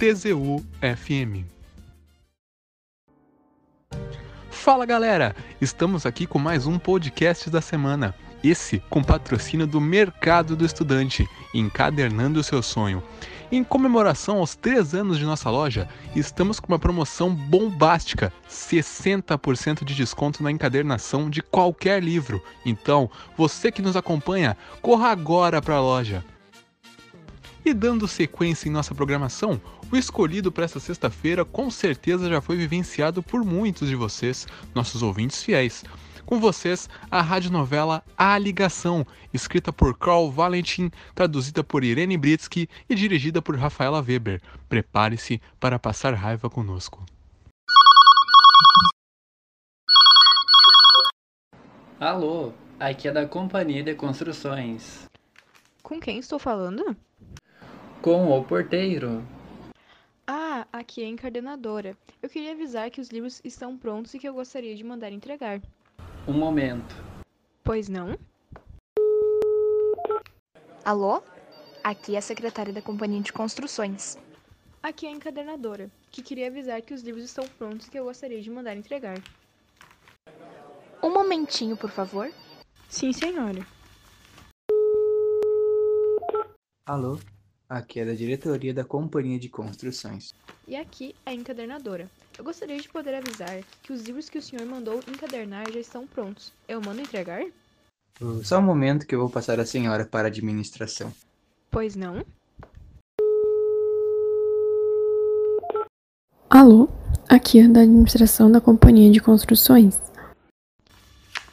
TZU 0.00 0.64
FM. 0.80 1.44
Fala 4.50 4.86
galera, 4.86 5.36
estamos 5.60 6.06
aqui 6.06 6.26
com 6.26 6.38
mais 6.38 6.66
um 6.66 6.78
podcast 6.78 7.50
da 7.50 7.60
semana. 7.60 8.14
Esse 8.42 8.78
com 8.88 9.04
patrocínio 9.04 9.66
do 9.66 9.78
Mercado 9.78 10.56
do 10.56 10.64
Estudante, 10.64 11.28
encadernando 11.52 12.40
o 12.40 12.42
seu 12.42 12.62
sonho. 12.62 13.02
Em 13.52 13.62
comemoração 13.62 14.38
aos 14.38 14.54
3 14.56 14.94
anos 14.94 15.18
de 15.18 15.26
nossa 15.26 15.50
loja, 15.50 15.86
estamos 16.16 16.58
com 16.58 16.72
uma 16.72 16.78
promoção 16.78 17.34
bombástica: 17.34 18.32
60% 18.48 19.84
de 19.84 19.94
desconto 19.94 20.42
na 20.42 20.50
encadernação 20.50 21.28
de 21.28 21.42
qualquer 21.42 22.02
livro. 22.02 22.42
Então, 22.64 23.10
você 23.36 23.70
que 23.70 23.82
nos 23.82 23.96
acompanha, 23.96 24.56
corra 24.80 25.10
agora 25.10 25.60
para 25.60 25.74
a 25.74 25.80
loja. 25.82 26.24
E 27.64 27.74
dando 27.74 28.08
sequência 28.08 28.68
em 28.68 28.72
nossa 28.72 28.94
programação, 28.94 29.60
o 29.92 29.96
escolhido 29.96 30.50
para 30.50 30.64
esta 30.64 30.80
sexta-feira 30.80 31.44
com 31.44 31.70
certeza 31.70 32.28
já 32.28 32.40
foi 32.40 32.56
vivenciado 32.56 33.22
por 33.22 33.44
muitos 33.44 33.88
de 33.88 33.94
vocês, 33.94 34.46
nossos 34.74 35.02
ouvintes 35.02 35.42
fiéis. 35.42 35.84
Com 36.24 36.40
vocês, 36.40 36.88
a 37.10 37.20
radionovela 37.20 38.02
A 38.16 38.38
Ligação, 38.38 39.04
escrita 39.34 39.72
por 39.72 39.98
Carl 39.98 40.30
Valentin, 40.30 40.90
traduzida 41.14 41.62
por 41.62 41.84
Irene 41.84 42.16
Britsky 42.16 42.68
e 42.88 42.94
dirigida 42.94 43.42
por 43.42 43.56
Rafaela 43.56 44.00
Weber. 44.00 44.40
Prepare-se 44.68 45.42
para 45.58 45.78
passar 45.78 46.14
raiva 46.14 46.48
conosco. 46.48 47.04
Alô, 51.98 52.52
aqui 52.78 53.08
é 53.08 53.12
da 53.12 53.26
Companhia 53.26 53.82
de 53.82 53.94
Construções. 53.94 55.10
Com 55.82 56.00
quem 56.00 56.18
estou 56.18 56.38
falando? 56.38 56.96
Com 58.02 58.30
o 58.30 58.42
porteiro. 58.42 59.22
Ah, 60.26 60.66
aqui 60.72 61.02
é 61.02 61.04
a 61.04 61.08
encadenadora. 61.08 61.94
Eu 62.22 62.30
queria 62.30 62.52
avisar 62.52 62.90
que 62.90 62.98
os 62.98 63.10
livros 63.10 63.42
estão 63.44 63.76
prontos 63.76 64.14
e 64.14 64.18
que 64.18 64.26
eu 64.26 64.32
gostaria 64.32 64.74
de 64.74 64.82
mandar 64.82 65.12
entregar. 65.12 65.60
Um 66.26 66.32
momento. 66.32 66.94
Pois 67.62 67.90
não? 67.90 68.16
Alô? 70.82 71.22
Aqui 71.84 72.14
é 72.14 72.18
a 72.18 72.22
secretária 72.22 72.72
da 72.72 72.80
Companhia 72.80 73.20
de 73.20 73.34
Construções. 73.34 74.16
Aqui 74.82 75.04
é 75.04 75.10
a 75.10 75.12
encadernadora, 75.12 75.90
que 76.10 76.22
queria 76.22 76.46
avisar 76.46 76.80
que 76.80 76.94
os 76.94 77.02
livros 77.02 77.24
estão 77.24 77.46
prontos 77.58 77.86
e 77.86 77.90
que 77.90 77.98
eu 77.98 78.04
gostaria 78.04 78.40
de 78.40 78.50
mandar 78.50 78.74
entregar. 78.74 79.18
Um 81.02 81.10
momentinho, 81.12 81.76
por 81.76 81.90
favor. 81.90 82.32
Sim, 82.88 83.12
senhora. 83.12 83.66
Alô? 86.86 87.18
Aqui 87.70 88.00
é 88.00 88.04
da 88.04 88.14
diretoria 88.14 88.74
da 88.74 88.82
Companhia 88.82 89.38
de 89.38 89.48
Construções. 89.48 90.34
E 90.66 90.74
aqui 90.74 91.14
é 91.24 91.30
a 91.30 91.34
encadernadora. 91.34 92.10
Eu 92.36 92.42
gostaria 92.42 92.76
de 92.76 92.88
poder 92.88 93.14
avisar 93.14 93.62
que 93.80 93.92
os 93.92 94.02
livros 94.02 94.28
que 94.28 94.38
o 94.38 94.42
senhor 94.42 94.66
mandou 94.66 94.98
encadernar 95.06 95.70
já 95.72 95.78
estão 95.78 96.04
prontos. 96.04 96.52
Eu 96.66 96.80
mando 96.80 97.00
entregar? 97.00 97.44
Só 98.42 98.58
um 98.58 98.62
momento 98.62 99.06
que 99.06 99.14
eu 99.14 99.20
vou 99.20 99.30
passar 99.30 99.60
a 99.60 99.64
senhora 99.64 100.04
para 100.04 100.26
a 100.26 100.26
administração. 100.26 101.14
Pois 101.70 101.94
não? 101.94 102.26
Alô, 106.50 106.88
aqui 107.28 107.60
é 107.60 107.68
da 107.68 107.82
administração 107.82 108.50
da 108.50 108.60
Companhia 108.60 109.12
de 109.12 109.20
Construções. 109.20 109.96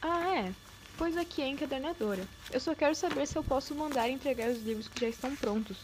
Ah, 0.02 0.36
é. 0.36 0.52
Pois 0.98 1.16
aqui 1.16 1.44
é 1.44 1.46
a 1.46 1.50
encadernadora. 1.50 2.24
Eu 2.52 2.60
só 2.60 2.74
quero 2.74 2.96
saber 2.96 3.28
se 3.28 3.36
eu 3.36 3.44
posso 3.44 3.76
mandar 3.76 4.10
entregar 4.10 4.50
os 4.50 4.64
livros 4.64 4.88
que 4.88 5.02
já 5.02 5.10
estão 5.10 5.36
prontos. 5.36 5.78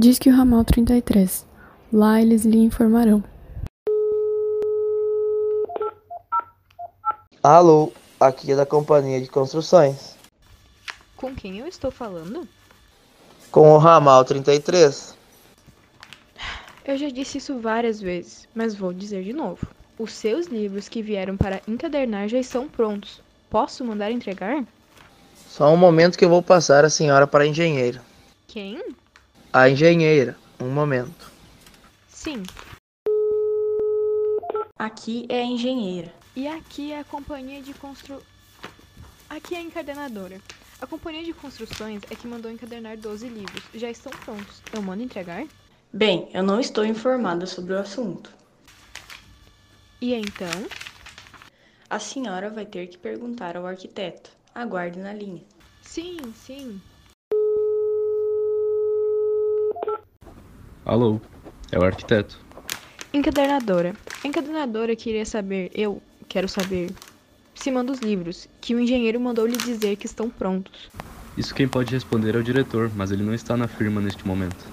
Diz 0.00 0.16
que 0.16 0.30
o 0.30 0.32
ramal 0.32 0.64
33. 0.64 1.44
Lá 1.92 2.22
eles 2.22 2.44
lhe 2.44 2.58
informarão. 2.58 3.20
Alô, 7.42 7.92
aqui 8.20 8.52
é 8.52 8.54
da 8.54 8.64
Companhia 8.64 9.20
de 9.20 9.28
Construções. 9.28 10.14
Com 11.16 11.34
quem 11.34 11.58
eu 11.58 11.66
estou 11.66 11.90
falando? 11.90 12.46
Com 13.50 13.74
o 13.74 13.78
ramal 13.78 14.24
33. 14.24 15.16
Eu 16.84 16.96
já 16.96 17.08
disse 17.08 17.38
isso 17.38 17.58
várias 17.58 18.00
vezes, 18.00 18.46
mas 18.54 18.76
vou 18.76 18.92
dizer 18.92 19.24
de 19.24 19.32
novo. 19.32 19.66
Os 19.98 20.12
seus 20.12 20.46
livros 20.46 20.88
que 20.88 21.02
vieram 21.02 21.36
para 21.36 21.60
encadernar 21.66 22.28
já 22.28 22.38
estão 22.38 22.68
prontos. 22.68 23.20
Posso 23.50 23.84
mandar 23.84 24.12
entregar? 24.12 24.64
Só 25.48 25.68
um 25.74 25.76
momento 25.76 26.16
que 26.16 26.24
eu 26.24 26.30
vou 26.30 26.40
passar 26.40 26.84
a 26.84 26.90
senhora 26.90 27.26
para 27.26 27.42
a 27.42 27.48
engenheira. 27.48 28.00
Quem? 28.46 28.80
A 29.50 29.66
engenheira, 29.70 30.36
um 30.60 30.68
momento. 30.68 31.32
Sim. 32.06 32.42
Aqui 34.78 35.24
é 35.30 35.40
a 35.40 35.44
engenheira. 35.44 36.12
E 36.36 36.46
aqui 36.46 36.92
é 36.92 37.00
a 37.00 37.04
companhia 37.04 37.62
de 37.62 37.72
constru. 37.72 38.22
Aqui 39.30 39.54
é 39.54 39.58
a 39.58 39.62
encadenadora. 39.62 40.38
A 40.82 40.86
companhia 40.86 41.24
de 41.24 41.32
construções 41.32 42.02
é 42.10 42.14
que 42.14 42.28
mandou 42.28 42.50
encadernar 42.50 42.98
12 42.98 43.26
livros. 43.26 43.64
Já 43.74 43.90
estão 43.90 44.12
prontos. 44.12 44.62
Eu 44.70 44.82
mando 44.82 45.02
entregar? 45.02 45.46
Bem, 45.90 46.28
eu 46.34 46.42
não 46.42 46.60
estou 46.60 46.84
informada 46.84 47.46
sobre 47.46 47.72
o 47.72 47.78
assunto. 47.78 48.30
E 49.98 50.12
então? 50.12 50.68
A 51.88 51.98
senhora 51.98 52.50
vai 52.50 52.66
ter 52.66 52.86
que 52.88 52.98
perguntar 52.98 53.56
ao 53.56 53.66
arquiteto. 53.66 54.30
Aguarde 54.54 54.98
na 54.98 55.14
linha. 55.14 55.42
Sim, 55.80 56.18
sim. 56.34 56.78
Alô, 60.88 61.20
é 61.70 61.78
o 61.78 61.84
arquiteto. 61.84 62.40
Encadernadora. 63.12 63.94
A 64.24 64.26
encadenadora 64.26 64.96
queria 64.96 65.26
saber, 65.26 65.70
eu 65.74 66.00
quero 66.26 66.48
saber, 66.48 66.90
se 67.54 67.70
manda 67.70 67.92
os 67.92 67.98
livros, 67.98 68.48
que 68.58 68.74
o 68.74 68.80
engenheiro 68.80 69.20
mandou 69.20 69.44
lhe 69.44 69.58
dizer 69.58 69.96
que 69.96 70.06
estão 70.06 70.30
prontos. 70.30 70.90
Isso 71.36 71.54
quem 71.54 71.68
pode 71.68 71.92
responder 71.92 72.34
é 72.34 72.38
o 72.38 72.42
diretor, 72.42 72.90
mas 72.96 73.10
ele 73.10 73.22
não 73.22 73.34
está 73.34 73.54
na 73.54 73.68
firma 73.68 74.00
neste 74.00 74.26
momento. 74.26 74.64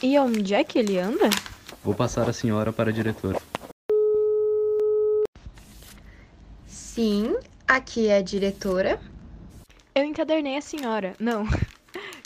E 0.00 0.16
onde 0.20 0.54
é 0.54 0.62
que 0.62 0.78
ele 0.78 1.00
anda? 1.00 1.28
Vou 1.82 1.94
passar 1.94 2.30
a 2.30 2.32
senhora 2.32 2.72
para 2.72 2.90
a 2.90 2.92
diretora. 2.92 3.42
Sim, 6.68 7.34
aqui 7.66 8.06
é 8.06 8.18
a 8.18 8.22
diretora. 8.22 9.00
Eu 9.96 10.04
encadernei 10.04 10.56
a 10.56 10.62
senhora. 10.62 11.16
Não. 11.18 11.44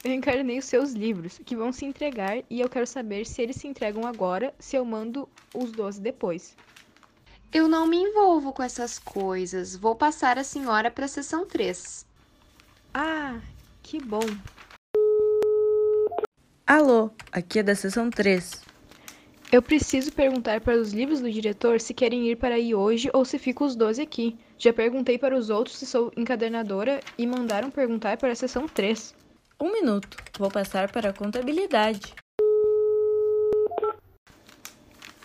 Eu 0.05 0.12
encadernei 0.12 0.59
os 0.59 0.67
seus 0.67 0.93
livros, 0.93 1.41
que 1.47 1.56
vão 1.56 1.73
se 1.73 1.87
entregar, 1.87 2.45
e 2.51 2.61
eu 2.61 2.69
quero 2.69 2.87
saber 2.87 3.25
se 3.25 3.41
eles 3.41 3.56
se 3.56 3.67
entregam 3.67 4.06
agora, 4.06 4.53
se 4.59 4.77
eu 4.77 4.85
mando 4.85 5.27
os 5.55 5.73
12 5.73 5.99
depois. 5.99 6.55
Eu 7.51 7.69
não 7.69 7.87
me 7.87 7.97
envolvo 7.97 8.53
com 8.53 8.62
essas 8.62 8.99
coisas. 8.99 9.75
Vou 9.75 9.97
passar 9.97 10.37
a 10.37 10.45
senhora 10.45 10.91
para 10.91 11.06
a 11.06 11.09
sessão 11.09 11.47
3. 11.47 12.05
Ah, 12.93 13.41
que 13.83 13.99
bom. 13.99 14.21
Alô, 16.67 17.11
aqui 17.33 17.61
é 17.61 17.62
da 17.62 17.75
sessão 17.75 18.11
3. 18.11 18.62
Eu 19.51 19.62
preciso 19.62 20.12
perguntar 20.12 20.61
para 20.61 20.77
os 20.77 20.93
livros 20.93 21.21
do 21.21 21.33
diretor 21.33 21.81
se 21.81 21.95
querem 21.95 22.29
ir 22.29 22.37
para 22.37 22.56
aí 22.56 22.75
hoje 22.75 23.09
ou 23.15 23.25
se 23.25 23.39
ficam 23.39 23.67
os 23.67 23.75
12 23.75 24.03
aqui. 24.03 24.37
Já 24.59 24.71
perguntei 24.71 25.17
para 25.17 25.35
os 25.35 25.49
outros 25.49 25.79
se 25.79 25.87
sou 25.87 26.12
encadernadora 26.15 27.01
e 27.17 27.27
mandaram 27.27 27.71
perguntar 27.71 28.19
para 28.19 28.33
a 28.33 28.37
sessão 28.37 28.69
3. 28.69 29.24
Um 29.61 29.73
minuto, 29.73 30.17
vou 30.37 30.51
passar 30.51 30.91
para 30.91 31.11
a 31.11 31.12
contabilidade. 31.12 32.12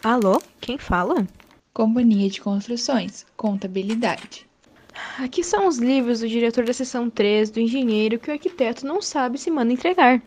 Alô, 0.04 0.40
quem 0.62 0.78
fala? 0.78 1.28
Companhia 1.74 2.30
de 2.30 2.40
Construções, 2.40 3.26
Contabilidade. 3.36 4.48
Aqui 5.18 5.44
são 5.44 5.68
os 5.68 5.80
livros 5.80 6.20
do 6.20 6.28
diretor 6.28 6.64
da 6.64 6.74
sessão 6.74 7.10
3, 7.10 7.50
do 7.50 7.60
engenheiro, 7.60 8.20
que 8.20 8.30
o 8.30 8.34
arquiteto 8.34 8.86
não 8.86 9.02
sabe 9.02 9.40
se 9.40 9.50
manda 9.50 9.74
entregar. 9.74 10.22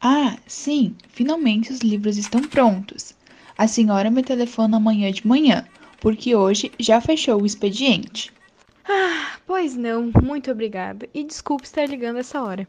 Ah, 0.00 0.36
sim, 0.46 0.96
finalmente 1.08 1.72
os 1.72 1.80
livros 1.80 2.16
estão 2.16 2.40
prontos. 2.42 3.14
A 3.58 3.66
senhora 3.66 4.10
me 4.10 4.22
telefona 4.22 4.76
amanhã 4.76 5.10
de 5.10 5.26
manhã, 5.26 5.66
porque 6.00 6.36
hoje 6.36 6.70
já 6.78 7.00
fechou 7.00 7.42
o 7.42 7.46
expediente. 7.46 8.32
Ah, 8.84 9.38
pois 9.44 9.76
não, 9.76 10.12
muito 10.22 10.50
obrigada. 10.52 11.08
E 11.12 11.24
desculpe 11.24 11.64
estar 11.64 11.86
ligando 11.86 12.18
essa 12.18 12.40
hora. 12.40 12.66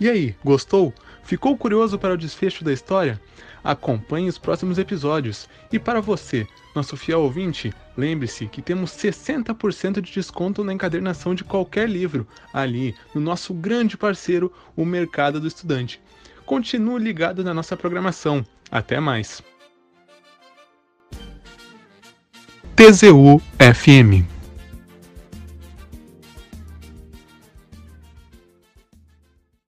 E 0.00 0.08
aí, 0.08 0.34
gostou? 0.42 0.94
Ficou 1.22 1.54
curioso 1.58 1.98
para 1.98 2.14
o 2.14 2.16
desfecho 2.16 2.64
da 2.64 2.72
história? 2.72 3.20
Acompanhe 3.62 4.30
os 4.30 4.38
próximos 4.38 4.78
episódios. 4.78 5.46
E 5.70 5.78
para 5.78 6.00
você, 6.00 6.46
nosso 6.74 6.96
fiel 6.96 7.20
ouvinte, 7.20 7.70
lembre-se 7.98 8.46
que 8.46 8.62
temos 8.62 8.92
60% 8.92 10.00
de 10.00 10.10
desconto 10.10 10.64
na 10.64 10.72
encadernação 10.72 11.34
de 11.34 11.44
qualquer 11.44 11.86
livro, 11.86 12.26
ali 12.50 12.94
no 13.14 13.20
nosso 13.20 13.52
grande 13.52 13.98
parceiro, 13.98 14.50
o 14.74 14.86
Mercado 14.86 15.38
do 15.38 15.46
Estudante. 15.46 16.00
Continue 16.46 16.98
ligado 16.98 17.44
na 17.44 17.52
nossa 17.52 17.76
programação. 17.76 18.44
Até 18.70 18.98
mais. 18.98 19.42
TZU 22.74 23.38
FM 23.58 24.39